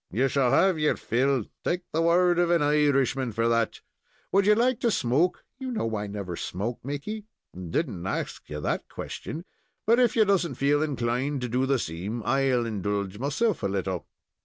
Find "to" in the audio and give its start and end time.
4.79-4.89, 11.41-11.49